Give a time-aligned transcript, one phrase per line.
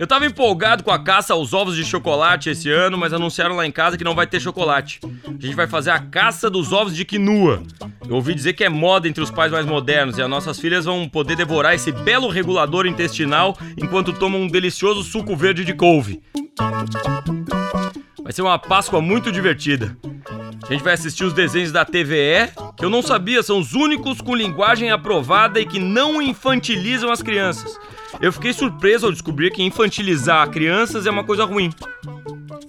[0.00, 3.66] Eu tava empolgado com a caça aos ovos de chocolate esse ano, mas anunciaram lá
[3.66, 4.98] em casa que não vai ter chocolate.
[5.26, 7.62] A gente vai fazer a caça dos ovos de quinua.
[8.08, 10.86] Eu ouvi dizer que é moda entre os pais mais modernos e as nossas filhas
[10.86, 16.22] vão poder devorar esse belo regulador intestinal enquanto tomam um delicioso suco verde de couve.
[18.22, 19.96] Vai ser uma Páscoa muito divertida.
[20.66, 22.48] A gente vai assistir os desenhos da TVE,
[22.80, 27.20] que eu não sabia, são os únicos com linguagem aprovada e que não infantilizam as
[27.20, 27.78] crianças.
[28.22, 31.70] Eu fiquei surpreso ao descobrir que infantilizar crianças é uma coisa ruim.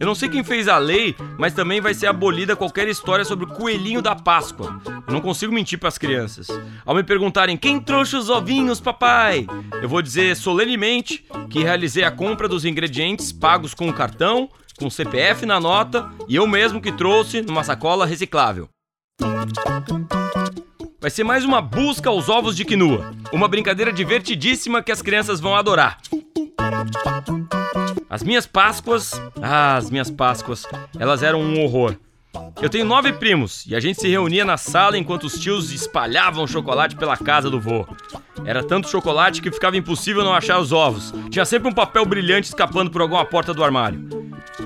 [0.00, 3.44] Eu não sei quem fez a lei, mas também vai ser abolida qualquer história sobre
[3.44, 4.80] o coelhinho da Páscoa.
[5.06, 6.48] Eu não consigo mentir para as crianças.
[6.84, 9.46] Ao me perguntarem quem trouxe os ovinhos, papai,
[9.80, 14.86] eu vou dizer solenemente que realizei a compra dos ingredientes pagos com o cartão, com
[14.86, 18.68] o CPF na nota e eu mesmo que trouxe numa sacola reciclável.
[21.00, 23.12] Vai ser mais uma busca aos ovos de quinua.
[23.32, 25.98] Uma brincadeira divertidíssima que as crianças vão adorar.
[28.08, 30.66] As minhas Páscoas, ah, as minhas Páscoas,
[30.98, 31.96] elas eram um horror.
[32.60, 36.46] Eu tenho nove primos e a gente se reunia na sala enquanto os tios espalhavam
[36.46, 37.86] chocolate pela casa do vô.
[38.44, 41.14] Era tanto chocolate que ficava impossível não achar os ovos.
[41.30, 44.19] Tinha sempre um papel brilhante escapando por alguma porta do armário.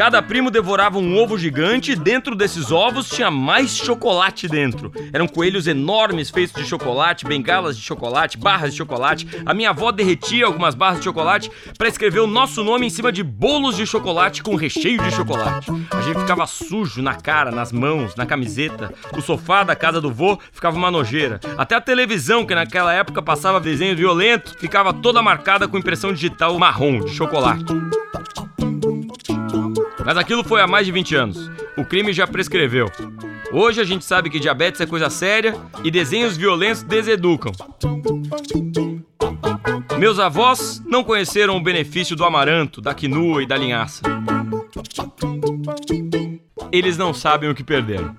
[0.00, 4.90] Cada primo devorava um ovo gigante e dentro desses ovos tinha mais chocolate dentro.
[5.12, 9.28] Eram coelhos enormes feitos de chocolate, bengalas de chocolate, barras de chocolate.
[9.44, 13.12] A minha avó derretia algumas barras de chocolate para escrever o nosso nome em cima
[13.12, 15.70] de bolos de chocolate com recheio de chocolate.
[15.90, 18.94] A gente ficava sujo na cara, nas mãos, na camiseta.
[19.14, 21.40] O sofá da casa do vô ficava uma nojeira.
[21.58, 26.58] Até a televisão, que naquela época passava desenho violento, ficava toda marcada com impressão digital
[26.58, 27.66] marrom de chocolate.
[30.04, 31.50] Mas aquilo foi há mais de 20 anos.
[31.76, 32.90] O crime já prescreveu.
[33.52, 37.52] Hoje a gente sabe que diabetes é coisa séria e desenhos violentos deseducam.
[39.98, 44.02] Meus avós não conheceram o benefício do amaranto, da quinua e da linhaça.
[46.72, 48.14] Eles não sabem o que perderam.